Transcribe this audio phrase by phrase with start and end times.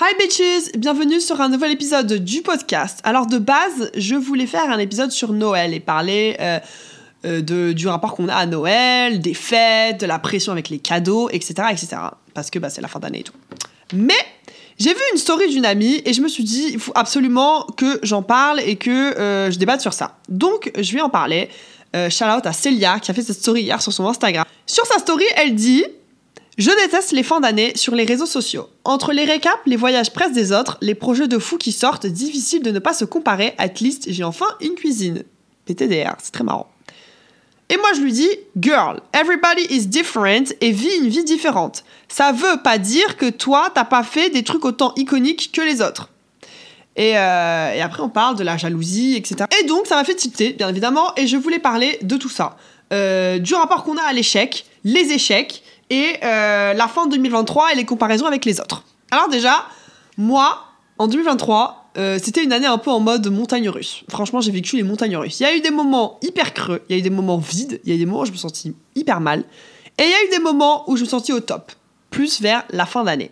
[0.00, 2.98] Hi bitches, bienvenue sur un nouvel épisode du podcast.
[3.04, 6.58] Alors de base, je voulais faire un épisode sur Noël et parler euh,
[7.24, 10.80] euh, de, du rapport qu'on a à Noël, des fêtes, de la pression avec les
[10.80, 11.68] cadeaux, etc.
[11.70, 11.96] etc.
[12.34, 13.34] parce que bah, c'est la fin d'année et tout.
[13.92, 14.18] Mais
[14.80, 18.00] j'ai vu une story d'une amie et je me suis dit, il faut absolument que
[18.02, 20.18] j'en parle et que euh, je débatte sur ça.
[20.28, 21.48] Donc je vais en parler.
[22.10, 24.44] shout out à Célia qui a fait cette story hier sur son Instagram.
[24.66, 25.84] Sur sa story, elle dit
[26.56, 28.68] je déteste les fins d'année sur les réseaux sociaux.
[28.84, 32.62] Entre les récaps, les voyages presse des autres, les projets de fous qui sortent, difficile
[32.62, 33.54] de ne pas se comparer.
[33.58, 35.24] At least, j'ai enfin une cuisine.
[35.66, 36.70] PTDR, c'est très marrant.
[37.70, 38.28] Et moi, je lui dis,
[38.60, 41.82] girl, everybody is different et vit une vie différente.
[42.08, 45.82] Ça veut pas dire que toi, t'as pas fait des trucs autant iconiques que les
[45.82, 46.10] autres.
[46.96, 49.46] Et, euh, après, on parle de la jalousie, etc.
[49.60, 52.56] Et donc, ça m'a fait tilter, bien évidemment, et je voulais parler de tout ça.
[52.92, 55.63] Euh, du rapport qu'on a à l'échec, les échecs,
[55.94, 58.82] et euh, la fin de 2023 et les comparaisons avec les autres.
[59.12, 59.66] Alors déjà,
[60.18, 60.64] moi,
[60.98, 64.02] en 2023, euh, c'était une année un peu en mode montagne russe.
[64.10, 65.38] Franchement, j'ai vécu les montagnes russes.
[65.38, 67.80] Il y a eu des moments hyper creux, il y a eu des moments vides,
[67.84, 69.44] il y a eu des moments où je me sentis hyper mal,
[69.98, 71.70] et il y a eu des moments où je me sentis au top,
[72.10, 73.30] plus vers la fin d'année.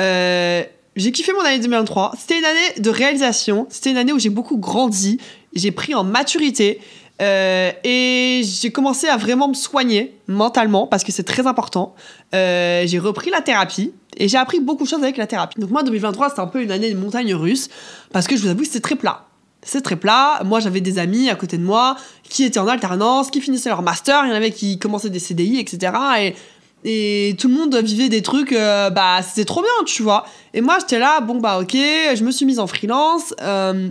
[0.00, 0.64] Euh,
[0.96, 2.14] j'ai kiffé mon année 2023.
[2.18, 3.66] C'était une année de réalisation.
[3.70, 5.18] C'était une année où j'ai beaucoup grandi.
[5.54, 6.80] J'ai pris en maturité.
[7.22, 11.94] Euh, et j'ai commencé à vraiment me soigner mentalement parce que c'est très important.
[12.34, 15.60] Euh, j'ai repris la thérapie et j'ai appris beaucoup de choses avec la thérapie.
[15.60, 17.68] Donc moi 2023 c'était un peu une année de montagne russe
[18.12, 19.26] parce que je vous avoue c'était très plat.
[19.62, 20.42] C'est très plat.
[20.44, 23.82] Moi j'avais des amis à côté de moi qui étaient en alternance, qui finissaient leur
[23.82, 25.92] master, il y en avait qui commençaient des CDI, etc.
[26.18, 26.34] Et,
[26.84, 30.24] et tout le monde vivait des trucs, euh, bah c'était trop bien, tu vois.
[30.54, 33.32] Et moi j'étais là, bon bah ok, je me suis mise en freelance,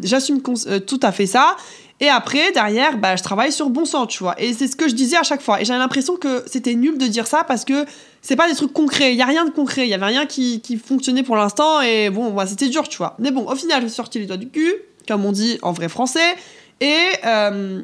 [0.03, 1.55] j'assume tout à fait ça.
[2.01, 4.33] Et après, derrière, bah, je travaille sur bon sens, tu vois.
[4.41, 5.61] Et c'est ce que je disais à chaque fois.
[5.61, 7.85] Et j'avais l'impression que c'était nul de dire ça parce que
[8.23, 9.13] c'est pas des trucs concrets.
[9.13, 9.85] Il y a rien de concret.
[9.85, 11.79] Il y avait rien qui, qui fonctionnait pour l'instant.
[11.81, 13.15] Et bon, bah, c'était dur, tu vois.
[13.19, 14.73] Mais bon, au final, j'ai sorti les doigts du cul,
[15.07, 16.35] comme on dit en vrai français.
[16.79, 17.83] Et euh,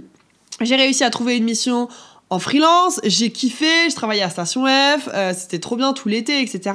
[0.62, 1.88] j'ai réussi à trouver une mission
[2.32, 3.00] en freelance.
[3.04, 3.88] J'ai kiffé.
[3.88, 5.10] Je travaillais à Station F.
[5.14, 6.74] Euh, c'était trop bien tout l'été, etc.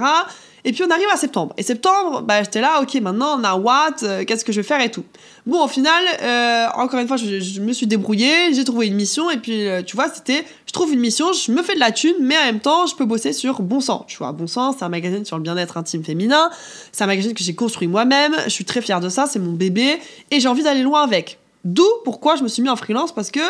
[0.64, 1.54] Et puis on arrive à septembre.
[1.56, 4.66] Et septembre, bah, j'étais là, ok, maintenant on a what, euh, qu'est-ce que je vais
[4.66, 5.04] faire et tout.
[5.44, 9.28] Bon, au final, euh, encore une fois, je, me suis débrouillée, j'ai trouvé une mission,
[9.28, 11.90] et puis euh, tu vois, c'était, je trouve une mission, je me fais de la
[11.90, 14.04] thune, mais en même temps, je peux bosser sur Bon Sang.
[14.06, 16.48] Tu vois, Bon Sang, c'est un magazine sur le bien-être intime féminin,
[16.92, 19.52] c'est un magazine que j'ai construit moi-même, je suis très fière de ça, c'est mon
[19.52, 19.98] bébé,
[20.30, 21.38] et j'ai envie d'aller loin avec.
[21.64, 23.40] D'où pourquoi je me suis mis en freelance, parce que,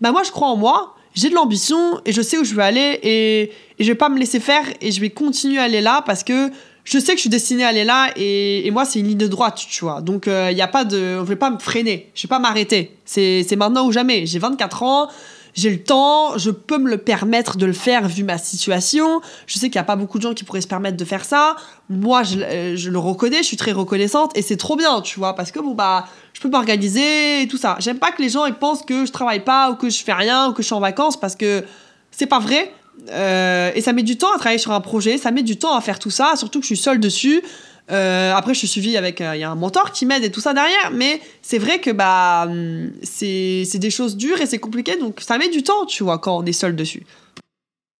[0.00, 2.62] bah moi, je crois en moi, j'ai de l'ambition et je sais où je veux
[2.62, 5.80] aller et, et, je vais pas me laisser faire et je vais continuer à aller
[5.80, 6.50] là parce que
[6.84, 9.18] je sais que je suis destinée à aller là et, et moi c'est une ligne
[9.18, 11.58] de droite tu vois donc il euh, y a pas de on vais pas me
[11.58, 15.08] freiner je vais pas m'arrêter c'est c'est maintenant ou jamais j'ai 24 ans
[15.54, 19.20] j'ai le temps, je peux me le permettre de le faire vu ma situation.
[19.46, 21.24] Je sais qu'il n'y a pas beaucoup de gens qui pourraient se permettre de faire
[21.24, 21.56] ça.
[21.90, 25.18] Moi, je, euh, je le reconnais, je suis très reconnaissante et c'est trop bien, tu
[25.18, 27.76] vois, parce que bon, bah, je peux m'organiser et tout ça.
[27.80, 30.14] J'aime pas que les gens ils pensent que je travaille pas ou que je fais
[30.14, 31.64] rien ou que je suis en vacances parce que
[32.10, 32.72] c'est pas vrai.
[33.10, 35.74] Euh, et ça met du temps à travailler sur un projet, ça met du temps
[35.74, 37.42] à faire tout ça, surtout que je suis seule dessus.
[37.90, 39.20] Euh, après, je suis suivie avec.
[39.20, 41.90] Il y a un mentor qui m'aide et tout ça derrière, mais c'est vrai que
[41.90, 46.04] bah, hum, c'est des choses dures et c'est compliqué, donc ça met du temps, tu
[46.04, 47.04] vois, quand on est seul dessus.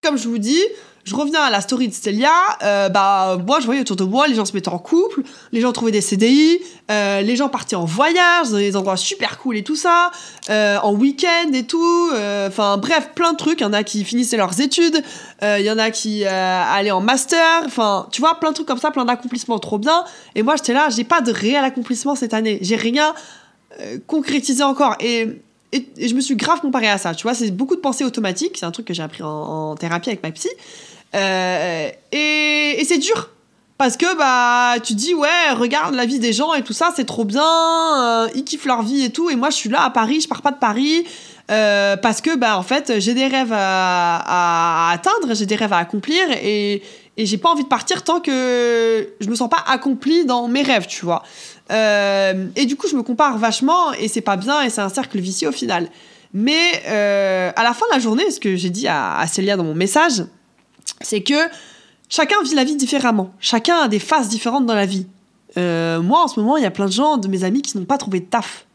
[0.02, 0.60] Comme je vous dis,
[1.04, 2.30] je reviens à la story de Stélia,
[2.62, 5.60] euh, bah moi je voyais autour de moi les gens se mettaient en couple, les
[5.60, 9.56] gens trouvaient des CDI, euh, les gens partaient en voyage dans des endroits super cool
[9.56, 10.12] et tout ça,
[10.48, 13.60] euh, en week-end et tout, euh, enfin bref plein de trucs.
[13.60, 15.02] Il y en a qui finissaient leurs études,
[15.42, 18.68] euh, il y en a qui allaient en master, enfin tu vois plein de trucs
[18.68, 20.04] comme ça, plein d'accomplissements trop bien.
[20.36, 23.12] Et moi j'étais là, j'ai pas de réel accomplissement cette année, j'ai rien
[24.06, 27.76] concrétisé encore et et, je me suis grave comparée à ça, tu vois, c'est beaucoup
[27.76, 30.48] de pensées automatiques, c'est un truc que j'ai appris en, thérapie avec ma psy.
[31.14, 33.30] Euh, et, c'est dur.
[33.78, 37.06] Parce que bah tu dis ouais regarde la vie des gens et tout ça c'est
[37.06, 39.90] trop bien euh, ils kiffent leur vie et tout et moi je suis là à
[39.90, 41.04] Paris je pars pas de Paris
[41.50, 45.78] euh, parce que bah en fait j'ai des rêves à atteindre j'ai des rêves à
[45.78, 46.80] accomplir et,
[47.16, 50.62] et j'ai pas envie de partir tant que je me sens pas accomplie dans mes
[50.62, 51.22] rêves tu vois
[51.70, 54.88] euh, et du coup je me compare vachement et c'est pas bien et c'est un
[54.88, 55.88] cercle vicieux au final
[56.32, 59.56] mais euh, à la fin de la journée ce que j'ai dit à, à Célia
[59.56, 60.24] dans mon message
[61.00, 61.34] c'est que
[62.08, 63.32] chacun vit la vie différemment.
[63.40, 65.06] Chacun a des phases différentes dans la vie.
[65.56, 67.76] Euh, moi, en ce moment, il y a plein de gens, de mes amis, qui
[67.76, 68.66] n'ont pas trouvé de taf.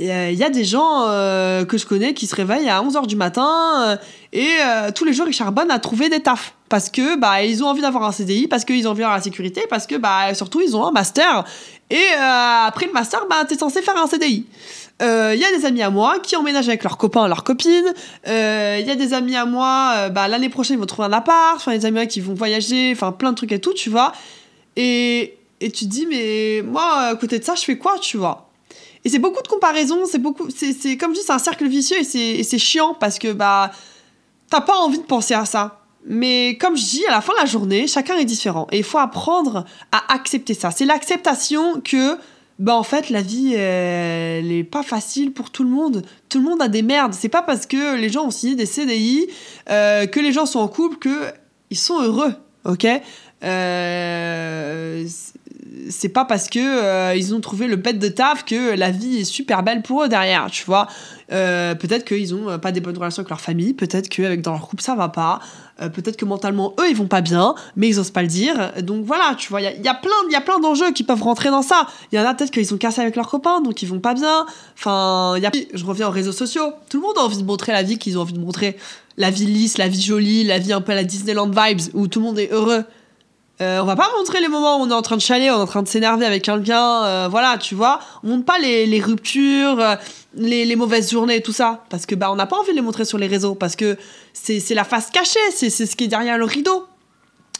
[0.00, 3.06] Euh, il y a des gens euh, que je connais qui se réveillent à 11h
[3.06, 3.98] du matin
[4.32, 4.48] et
[4.94, 7.82] tous les jours ils charbonnent à trouver des tafs parce que bah ils ont envie
[7.82, 10.74] d'avoir un CDI parce qu'ils ont envie d'avoir la sécurité parce que bah surtout ils
[10.74, 11.44] ont un master
[11.90, 14.46] et après le master bah t'es censé faire un CDI
[15.02, 17.92] il euh, y a des amis à moi qui emménagent avec leurs copains, leurs copines.
[18.24, 21.08] Il euh, y a des amis à moi, euh, bah, l'année prochaine, ils vont trouver
[21.08, 21.56] un appart.
[21.56, 22.92] Enfin, des amis à qui vont voyager.
[22.92, 24.12] Enfin, plein de trucs et tout, tu vois.
[24.76, 28.16] Et, et tu te dis, mais moi, à côté de ça, je fais quoi, tu
[28.16, 28.51] vois?
[29.04, 30.48] Et c'est beaucoup de comparaisons, c'est beaucoup.
[30.50, 33.72] C'est comme je dis, c'est un cercle vicieux et c'est chiant parce que, bah,
[34.50, 35.80] t'as pas envie de penser à ça.
[36.04, 38.66] Mais comme je dis, à la fin de la journée, chacun est différent.
[38.72, 40.70] Et il faut apprendre à accepter ça.
[40.70, 42.16] C'est l'acceptation que,
[42.58, 46.02] bah en fait, la vie, elle est pas facile pour tout le monde.
[46.28, 47.14] Tout le monde a des merdes.
[47.14, 49.26] C'est pas parce que les gens ont signé des CDI,
[49.70, 51.32] euh, que les gens sont en couple, que
[51.70, 52.34] ils sont heureux.
[52.64, 52.86] Ok?
[53.44, 55.04] Euh,
[55.90, 59.18] c'est pas parce que euh, ils ont trouvé le bête de taf que la vie
[59.18, 60.86] est super belle pour eux derrière, tu vois.
[61.32, 64.68] Euh, peut-être qu'ils ont pas des bonnes relations avec leur famille, peut-être qu'avec dans leur
[64.68, 65.40] couple ça va pas,
[65.78, 68.72] peut-être que mentalement eux ils vont pas bien, mais ils osent pas le dire.
[68.82, 71.48] Donc voilà, tu vois, il y a, plein, y a plein d'enjeux qui peuvent rentrer
[71.48, 71.86] dans ça.
[72.12, 74.14] Il y en a peut-être qu'ils ont cassé avec leurs copains, donc ils vont pas
[74.14, 74.46] bien.
[74.76, 75.50] Enfin, y a...
[75.72, 76.72] je reviens aux réseaux sociaux.
[76.90, 78.76] Tout le monde a envie de montrer la vie qu'ils ont envie de montrer.
[79.16, 82.08] La vie lisse, la vie jolie, la vie un peu à la Disneyland vibes, où
[82.08, 82.84] tout le monde est heureux.
[83.62, 85.58] Euh, on va pas montrer les moments où on est en train de chialer, on
[85.58, 88.00] est en train de s'énerver avec quelqu'un, euh, voilà, tu vois.
[88.24, 89.94] On montre pas les, ruptures, euh,
[90.34, 91.84] les, mauvaises journées tout ça.
[91.88, 93.54] Parce que, bah, on n'a pas envie de les montrer sur les réseaux.
[93.54, 93.96] Parce que
[94.32, 96.86] c'est la face cachée, c'est ce qui est derrière le rideau.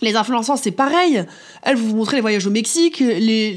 [0.01, 1.25] Les influenceurs, c'est pareil.
[1.63, 3.53] Elles vous montrez les voyages au Mexique, les,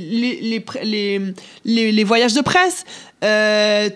[0.83, 1.33] les,
[1.63, 2.85] les, voyages de presse,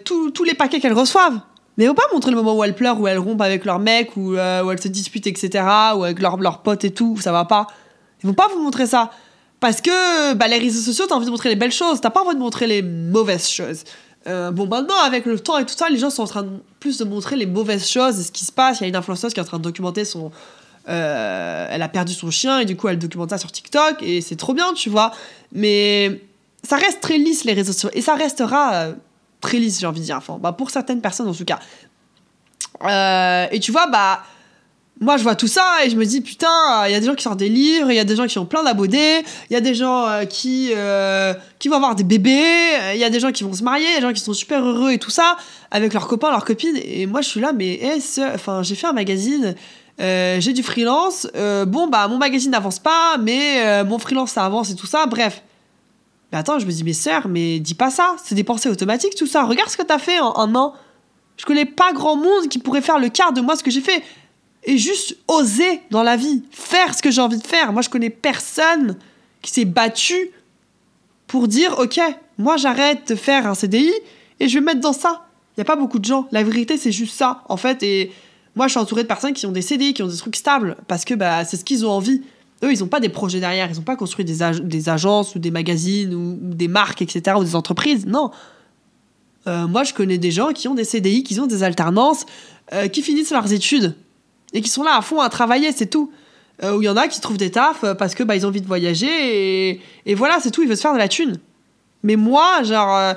[0.04, 1.40] tous les paquets qu'elles reçoivent.
[1.78, 4.18] Mais on pas montrer le moment où elles pleurent, où elles rompent avec leur mec,
[4.18, 4.38] ou où
[4.72, 5.64] elles se disputent, etc.,
[5.96, 7.68] ou avec leurs leur potes et tout, ça va pas.
[8.24, 9.12] Ils vont pas vous montrer ça.
[9.60, 12.22] Parce que bah, les réseaux sociaux, t'as envie de montrer les belles choses, t'as pas
[12.22, 13.84] envie de montrer les mauvaises choses.
[14.28, 16.50] Euh, bon, maintenant, avec le temps et tout ça, les gens sont en train de,
[16.80, 18.80] plus de montrer les mauvaises choses et ce qui se passe.
[18.80, 20.32] Il y a une influenceuse qui est en train de documenter son.
[20.88, 24.22] Euh, elle a perdu son chien et du coup, elle documente ça sur TikTok et
[24.22, 25.12] c'est trop bien, tu vois.
[25.52, 26.22] Mais
[26.64, 27.90] ça reste très lisse, les réseaux sociaux.
[27.94, 28.94] Et ça restera euh,
[29.42, 30.18] très lisse, j'ai envie de dire.
[30.18, 31.60] Enfin, bah, pour certaines personnes, en tout cas.
[33.52, 34.24] et tu vois, bah
[35.02, 37.16] moi, je vois tout ça et je me dis, putain, il y a des gens
[37.16, 39.56] qui sortent des livres, il y a des gens qui ont plein d'abonnés, il y
[39.56, 42.44] a des gens euh, qui, euh, qui vont avoir des bébés,
[42.94, 44.92] il y a des gens qui vont se marier, des gens qui sont super heureux
[44.92, 45.38] et tout ça,
[45.72, 46.78] avec leurs copains, leurs copines.
[46.84, 47.80] Et moi, je suis là, mais
[48.34, 49.56] enfin, j'ai fait un magazine,
[50.02, 51.28] euh, j'ai du freelance,
[51.68, 55.44] bon, bah, mon magazine n'avance pas, mais mon freelance, ça avance et tout ça, bref.
[56.34, 59.16] Mais attends, je me dis, mais sœur, mais dis pas ça, c'est des pensées automatiques,
[59.16, 59.46] tout ça.
[59.46, 60.74] Regarde ce que t'as fait en un an.
[61.38, 63.80] Je connais pas grand monde qui pourrait faire le quart de moi ce que j'ai
[63.80, 64.04] fait
[64.64, 67.72] et juste oser dans la vie, faire ce que j'ai envie de faire.
[67.74, 68.98] Moi, je connais personne
[69.42, 70.32] qui s'est battu
[71.28, 72.00] pour dire Ok,
[72.38, 73.92] moi j'arrête de faire un CDI
[74.40, 75.26] et je vais me mettre dans ça.
[75.56, 76.28] Il n'y a pas beaucoup de gens.
[76.32, 77.84] La vérité, c'est juste ça, en fait.
[77.84, 78.12] Et
[78.56, 80.78] moi, je suis entourée de personnes qui ont des CDI, qui ont des trucs stables,
[80.88, 82.22] parce que bah, c'est ce qu'ils ont envie.
[82.64, 85.40] Eux, ils n'ont pas des projets derrière, ils n'ont pas construit des, des, agences ou
[85.40, 88.06] des magazines ou, des marques, etc., ou des entreprises.
[88.06, 88.32] Non.
[89.48, 92.26] Euh, moi, je connais des gens qui ont des CDI, qui ont des alternances,
[92.74, 93.96] euh, qui finissent leurs études
[94.54, 96.12] et qui sont là à fond à travailler, c'est tout.
[96.64, 98.46] Euh, où il y en a qui trouvent des tafs euh, parce que bah, ils
[98.46, 101.40] ont envie de voyager et, voilà, c'est tout, ils veulent se faire de la thune.
[102.04, 103.14] Mais moi, genre, euh,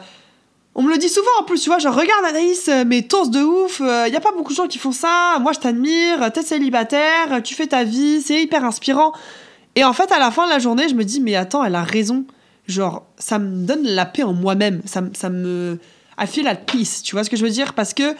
[0.77, 3.41] on me le dit souvent en plus, tu vois, genre, regarde Anaïs, mais tours de
[3.41, 6.43] ouf, il n'y a pas beaucoup de gens qui font ça, moi je t'admire, t'es
[6.43, 9.13] célibataire, tu fais ta vie, c'est hyper inspirant.
[9.75, 11.75] Et en fait, à la fin de la journée, je me dis, mais attends, elle
[11.75, 12.25] a raison.
[12.69, 15.79] Genre, ça me donne la paix en moi-même, ça, ça me.
[16.19, 17.73] I feel at peace, tu vois ce que je veux dire?
[17.73, 18.15] Parce que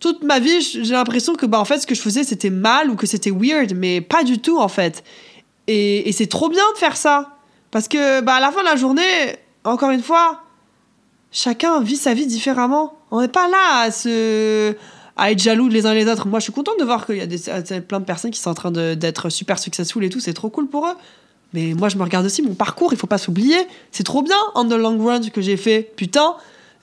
[0.00, 2.90] toute ma vie, j'ai l'impression que bah, en fait, ce que je faisais, c'était mal
[2.90, 5.04] ou que c'était weird, mais pas du tout, en fait.
[5.66, 7.36] Et, c'est trop bien de faire ça.
[7.70, 10.42] Parce que bah, à la fin de la journée, encore une fois,
[11.32, 12.98] chacun vit sa vie différemment.
[13.10, 14.74] On n'est pas là à, se,
[15.16, 16.26] à être jaloux les uns les autres.
[16.26, 18.50] Moi, je suis contente de voir qu'il y a des, plein de personnes qui sont
[18.50, 20.20] en train d'être super successful et tout.
[20.20, 20.94] C'est trop cool pour eux.
[21.52, 23.56] Mais moi, je me regarde aussi mon parcours, il faut pas s'oublier.
[23.92, 25.92] C'est trop bien, on the long run, que j'ai fait.
[25.96, 26.34] Putain,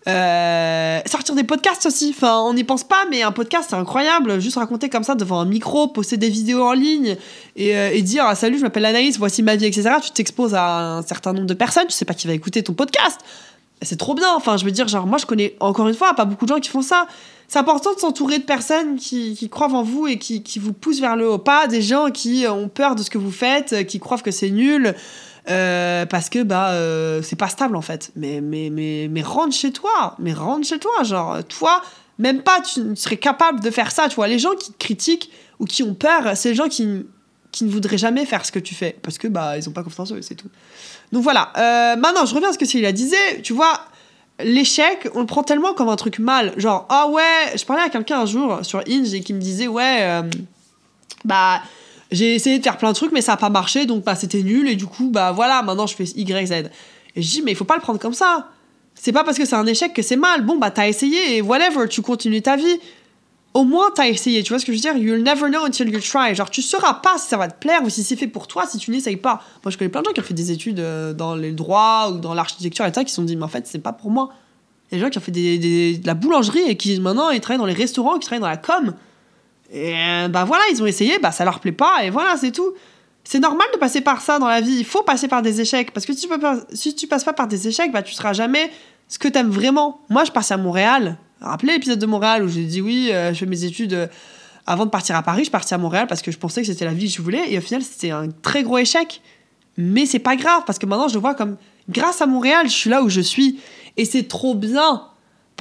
[0.08, 2.14] euh, sortir des podcasts aussi.
[2.16, 4.40] Enfin, on n'y pense pas, mais un podcast, c'est incroyable.
[4.40, 7.18] Juste raconter comme ça devant un micro, poster des vidéos en ligne
[7.56, 9.90] et, euh, dire ah, Salut, je m'appelle Anaïs, voici ma vie, etc.
[10.04, 12.74] Tu t'exposes à un certain nombre de personnes, tu sais pas qui va écouter ton
[12.74, 13.20] podcast.
[13.84, 14.34] C'est trop bien.
[14.36, 16.60] Enfin, je veux dire, genre, moi, je connais encore une fois pas beaucoup de gens
[16.60, 17.08] qui font ça.
[17.48, 21.02] C'est important de s'entourer de personnes qui, croient en vous et qui, qui vous poussent
[21.02, 21.38] vers le haut.
[21.38, 24.52] Pas des gens qui ont peur de ce que vous faites, qui croient que c'est
[24.52, 24.96] nul.
[25.50, 28.12] Euh, parce que bah euh, c'est pas stable en fait.
[28.16, 31.04] Mais, mais, mais, mais rentre chez toi, mais rentre chez toi.
[31.04, 31.82] Genre, toi,
[32.20, 34.08] même pas tu serais capable de faire ça.
[34.08, 37.06] Tu vois, les gens qui te critiquent ou qui ont peur, c'est les gens qui,
[37.52, 39.84] qui ne voudraient jamais faire ce que tu fais parce que bah ils ont pas
[39.84, 40.50] confiance en eux, c'est tout.
[41.12, 41.52] Donc voilà.
[41.58, 43.42] Euh, maintenant, je reviens à ce que Célia disait.
[43.42, 43.82] Tu vois,
[44.44, 46.54] l'échec, on le prend tellement comme un truc mal.
[46.58, 49.68] Genre, ah ouais, je parlais à quelqu'un un jour sur Inge et qui me disait,
[49.68, 50.22] ouais,
[51.26, 51.62] bah
[52.12, 54.44] j'ai essayé de faire plein de trucs, mais ça n'a pas marché, donc bah, c'était
[54.44, 56.52] nul, et du coup, bah voilà, maintenant je fais Y, Z.
[57.16, 58.50] Et je dis, mais il faut pas le prendre comme ça.
[58.96, 60.46] C'est pas parce que c'est un échec que c'est mal.
[60.46, 62.80] Bon, bah t'as essayé, et whatever, tu continues ta vie.
[63.54, 64.96] au moins t'as essayé, tu vois ce que je veux dire?
[64.98, 66.34] You'll never know until you try.
[66.36, 68.66] Genre, tu sauras pas si ça va te plaire ou si c'est fait pour toi
[68.66, 69.44] si tu n'essayes pas.
[69.64, 72.12] Moi, je connais plein de gens qui ont fait des études euh, dans les droits
[72.12, 74.12] ou dans l'architecture et ça, qui se sont dit, mais en fait, c'est pas pour
[74.12, 74.30] moi.
[74.92, 77.40] Il y a des gens qui ont fait de la boulangerie et qui maintenant ils
[77.40, 78.94] travaillent dans les restaurants, qui travaillent dans la com.
[79.72, 82.52] Et euh, bah voilà, ils ont essayé, bah ça leur plaît pas et voilà, c'est
[82.52, 82.74] tout.
[83.24, 84.78] C'est normal de passer par ça dans la vie.
[84.80, 87.68] Il faut passer par des échecs parce que si tu, peux passes pas par des
[87.68, 88.72] échecs, bah tu seras jamais
[89.08, 90.02] ce que t'aimes vraiment.
[90.10, 91.18] Moi, je passais à Montréal.
[91.40, 93.94] Rappelez l'épisode de Montréal où j'ai dit oui, euh, je fais mes études.
[93.94, 94.08] euh,
[94.68, 96.86] avant de partir à Paris, je partais à Montréal parce que je pensais que c'était
[96.86, 99.22] la vie que je voulais et au final, c'était un très gros échec.
[99.78, 101.58] Mais c'est pas grave parce que maintenant, je le vois comme
[101.90, 103.60] grâce à Montréal, je suis là où je suis
[103.98, 105.04] et c'est trop bien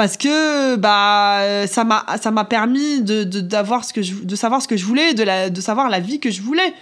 [0.00, 4.62] parce que bah ça m'a ça m'a permis de, d'avoir ce que je, de savoir
[4.62, 6.73] ce que je voulais de la de savoir la vie que je voulais.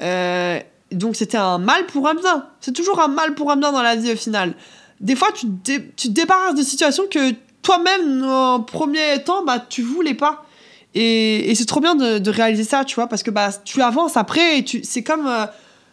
[0.00, 0.58] Euh,
[0.90, 2.46] donc c'était un mal pour un bien.
[2.62, 4.54] C'est toujours un mal pour un bien dans la vie au final.
[5.02, 9.58] Des fois tu te, dé- tu débarrasses de situations que toi-même en premier temps bah
[9.68, 10.46] tu voulais pas.
[10.94, 13.82] Et, et c'est trop bien de, de réaliser ça tu vois parce que bah tu
[13.82, 15.44] avances après et tu c'est comme euh,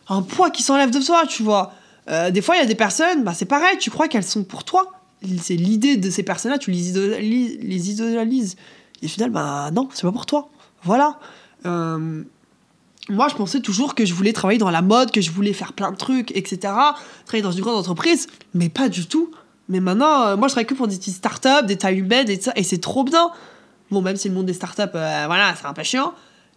[0.08, 1.74] un poids qui s'enlève de toi tu vois.
[2.10, 4.46] Euh, des fois il y a des personnes bah c'est pareil tu crois qu'elles sont
[4.46, 4.94] pour toi
[5.42, 8.56] c'est l'idée de ces personnes-là, tu les, idoli- les idolises.
[9.02, 10.50] Et au final, bah non, c'est pas pour toi.
[10.84, 11.20] Voilà.
[11.66, 12.24] Euh,
[13.10, 15.74] moi, je pensais toujours que je voulais travailler dans la mode, que je voulais faire
[15.74, 16.74] plein de trucs, etc.
[17.26, 19.32] Travailler dans une grande entreprise, mais pas du tout.
[19.70, 22.40] Mais maintenant, euh, moi, je travaille que pour des petites startups, des tailles humaines, et,
[22.56, 23.30] et c'est trop bien.
[23.90, 26.14] Bon, même si le monde des startups, euh, voilà, c'est un peu chiant.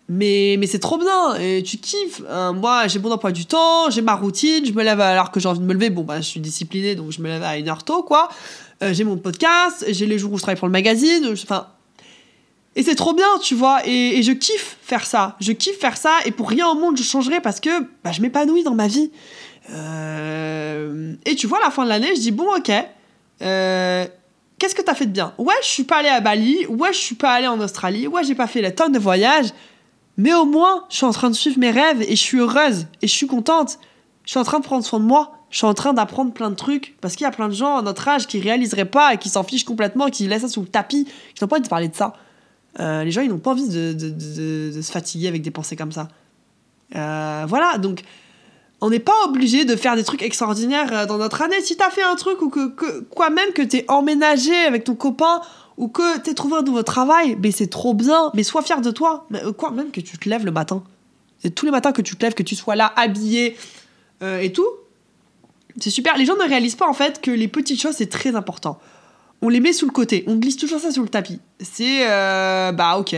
[0.09, 2.21] Mais, mais c'est trop bien, et tu kiffes.
[2.29, 5.41] Euh, moi, j'ai mon emploi du temps, j'ai ma routine, je me lève l'heure que
[5.41, 5.89] j'ai envie de me lever.
[5.89, 8.29] Bon, bah, je suis disciplinée, donc je me lève à une heure tôt, quoi.
[8.83, 11.27] Euh, j'ai mon podcast, j'ai les jours où je travaille pour le magazine.
[11.33, 11.69] Enfin.
[12.77, 13.81] Et c'est trop bien, tu vois.
[13.87, 15.37] Et, je kiffe faire ça.
[15.41, 17.71] Je kiffe faire ça, et pour rien au monde, je changerai parce que
[18.03, 19.11] bah, je m'épanouis dans ma vie.
[19.71, 22.71] Euh, Et tu vois, à la fin de l'année, je dis bon, ok.
[23.39, 25.33] Qu'est-ce que t'as fait de bien?
[25.39, 26.67] Ouais, je suis pas allée à Bali.
[26.67, 28.07] Ouais, je suis pas allée en Australie.
[28.07, 29.49] Ouais, j'ai pas fait la tonne de voyages.
[30.17, 32.87] Mais au moins, je suis en train de suivre mes rêves et je suis heureuse
[33.03, 33.79] et je suis contente.
[34.25, 35.39] Je suis en train de prendre soin de moi.
[35.51, 36.97] Je suis en train d'apprendre plein de trucs.
[37.01, 39.29] Parce qu'il y a plein de gens à notre âge qui réaliseraient pas et qui
[39.29, 41.89] s'en fichent complètement, qui laissent ça sous le tapis, qui n'ont pas envie de parler
[41.89, 42.15] de ça.
[42.81, 46.09] Euh, les gens, ils n'ont pas envie de se fatiguer avec des pensées comme ça.
[46.95, 48.03] Euh, voilà, donc
[48.81, 51.61] on n'est pas obligé de faire des trucs extraordinaires euh, dans notre année.
[51.61, 54.95] Si t'as fait un truc ou que, que quoi même que t'es emménagé avec ton
[54.95, 55.41] copain
[55.77, 58.31] ou que t'es trouvé un nouveau travail, mais c'est trop bien.
[58.35, 59.27] Mais sois fier de toi.
[59.35, 60.83] Euh, quoi même que tu te lèves le matin.
[61.43, 63.57] Et tous les matins que tu te lèves, que tu sois là habillé
[64.23, 64.69] euh, et tout,
[65.79, 66.17] c'est super.
[66.17, 68.79] Les gens ne réalisent pas en fait que les petites choses c'est très important.
[69.43, 70.25] On les met sous le côté.
[70.27, 71.41] On glisse toujours ça sous le tapis.
[71.61, 73.15] C'est euh, bah ok.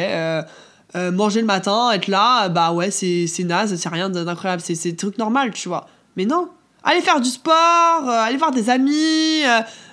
[1.13, 4.93] manger le matin, être là, bah ouais, c'est c'est naze, c'est rien d'incroyable, c'est c'est
[4.93, 5.87] des trucs normal, tu vois.
[6.17, 6.49] Mais non,
[6.83, 9.43] aller faire du sport, aller voir des amis,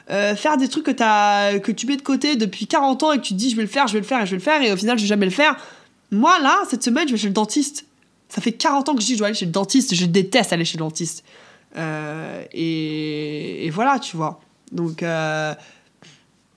[0.10, 3.24] euh, faire des trucs que, que tu mets de côté depuis 40 ans et que
[3.24, 4.44] tu te dis je vais le faire, je vais le faire et je vais le
[4.44, 5.58] faire et au final je vais jamais le faire.
[6.12, 7.86] Moi là, cette semaine, je vais chez le dentiste.
[8.28, 10.52] Ça fait 40 ans que je dis je dois aller chez le dentiste, je déteste
[10.52, 11.24] aller chez le dentiste.
[11.78, 14.42] Euh, et, voilà, tu vois.
[14.72, 15.54] Donc euh,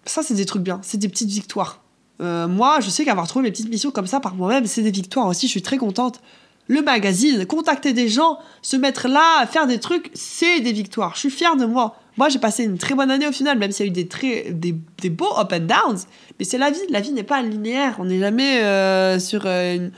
[0.04, 1.82] ça, c'est des trucs bien, c'est des petites victoires.
[2.18, 5.26] Moi, je sais qu'avoir trouvé mes petites missions comme ça par moi-même, c'est des victoires
[5.26, 5.46] aussi.
[5.46, 6.20] Je suis très contente.
[6.66, 11.12] Le magazine, contacter des gens, se mettre là, faire des trucs, c'est des victoires.
[11.14, 11.96] Je suis fière de moi.
[12.16, 14.08] Moi, j'ai passé une très bonne année au final, même s'il y a eu des,
[14.08, 16.00] très, des, des beaux up and downs.
[16.38, 16.80] Mais c'est la vie.
[16.88, 17.96] La vie n'est pas linéaire.
[17.98, 19.88] On n'est jamais euh, sur euh,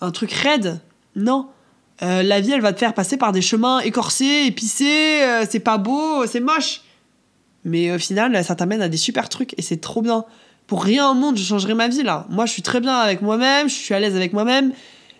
[0.00, 0.80] un truc raide.
[1.16, 1.48] Non.
[2.02, 5.20] Euh, la vie, elle va te faire passer par des chemins écorcés, épicés.
[5.48, 6.82] c'est pas beau, c'est moche.
[7.64, 10.24] Mais au final, ça t'amène à des super trucs et c'est trop bien.
[10.66, 12.26] Pour rien au monde, je changerai ma vie là.
[12.28, 14.72] Moi, je suis très bien avec moi-même, je suis à l'aise avec moi-même.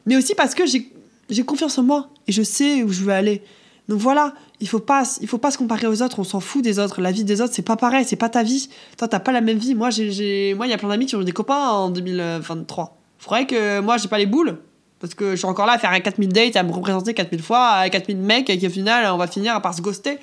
[0.04, 3.42] Mais aussi parce que j'ai confiance en moi et je sais où je veux aller.
[3.88, 6.62] Donc voilà, il faut pas, il faut pas se comparer aux autres, on s'en fout
[6.62, 7.00] des autres.
[7.00, 8.68] La vie des autres, c'est pas pareil, c'est pas ta vie.
[8.96, 9.74] Toi, t'as pas la même vie.
[9.74, 12.96] Moi, j'ai- moi, il y a plein d'amis qui ont eu des copains en 2023.
[13.18, 14.58] Faudrait que moi, j'ai pas les boules.
[15.00, 17.42] Parce que je suis encore là à faire un 4000 dates, à me représenter 4000
[17.42, 20.18] fois, à 4000 mecs, et qu'au final, on va finir par se ghoster.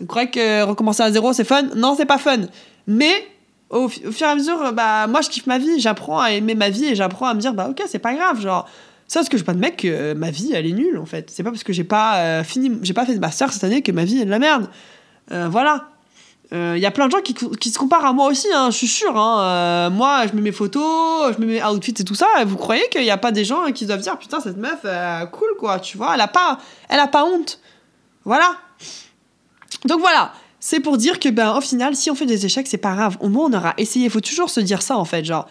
[0.00, 1.62] Vous croyez que recommencer à zéro, c'est fun?
[1.76, 2.40] Non, c'est pas fun.
[2.86, 3.12] Mais
[3.70, 5.80] au, au fur et à mesure, bah, moi, je kiffe ma vie.
[5.80, 8.40] J'apprends à aimer ma vie et j'apprends à me dire, bah, ok, c'est pas grave.
[8.40, 8.68] Genre,
[9.08, 11.30] ça, parce que j'ai pas de mec, que ma vie, elle est nulle, en fait.
[11.30, 13.82] C'est pas parce que j'ai pas euh, fini, j'ai pas fait de master cette année
[13.82, 14.68] que ma vie est de la merde.
[15.32, 15.88] Euh, voilà.
[16.50, 18.88] Il y a plein de gens qui, se comparent à moi aussi, hein, je suis
[18.88, 19.18] sûre.
[19.18, 19.42] Hein.
[19.42, 22.26] Euh, moi, je mets mes photos, je mets mes outfits et tout ça.
[22.46, 25.26] Vous croyez qu'il n'y a pas des gens qui doivent dire Putain, cette meuf, euh,
[25.26, 27.60] cool quoi, tu vois, elle a pas, elle a pas honte.
[28.24, 28.56] Voilà.
[29.84, 32.78] Donc voilà, c'est pour dire que, ben, au final, si on fait des échecs, c'est
[32.78, 33.18] pas grave.
[33.20, 34.06] Au moins, on aura essayé.
[34.06, 35.24] Il faut toujours se dire ça en fait.
[35.26, 35.46] Genre,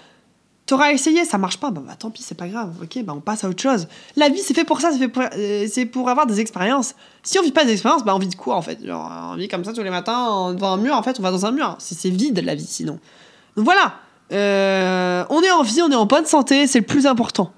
[0.68, 2.74] t'auras essayé, ça marche pas, bah, tant pis, c'est pas grave.
[2.84, 3.88] Ok, bah on passe à autre chose.
[4.16, 6.94] La vie, c'est fait pour ça, c'est pour, euh, pour avoir des expériences.
[7.24, 8.78] Si on vit pas d'expérience, bah on vit de quoi en fait?
[8.88, 11.46] On vit comme ça tous les matins devant un mur, en fait, on va dans
[11.46, 11.76] un mur.
[11.80, 13.00] C'est c'est vide la vie sinon.
[13.56, 13.96] Donc voilà,
[14.34, 17.54] Euh, on est en vie, on est en bonne santé, c'est le plus important.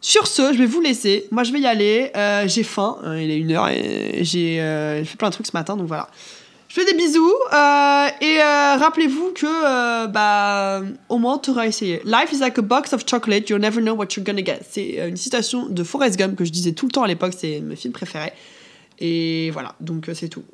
[0.00, 1.28] Sur ce, je vais vous laisser.
[1.30, 2.10] Moi, je vais y aller.
[2.16, 2.98] Euh, j'ai faim.
[3.04, 4.56] il est une heure et j'ai
[5.06, 6.08] fait plein de trucs ce matin, donc voilà.
[6.72, 11.66] Je fais des bisous euh, et euh, rappelez-vous que euh, bah au moins tu auras
[11.66, 12.00] essayé.
[12.06, 14.60] Life is like a box of chocolate, you'll never know what you're gonna get.
[14.70, 17.60] C'est une citation de Forrest Gump que je disais tout le temps à l'époque, c'est
[17.60, 18.32] mes films préférés.
[19.00, 20.44] Et voilà, donc c'est tout.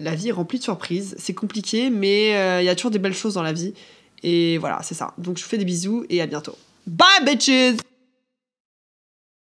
[0.00, 2.30] La vie est remplie de surprises, c'est compliqué, mais
[2.62, 3.74] il y a toujours des belles choses dans la vie.
[4.22, 5.12] Et voilà, c'est ça.
[5.18, 6.56] Donc je vous fais des bisous et à bientôt.
[6.86, 7.76] Bye bitches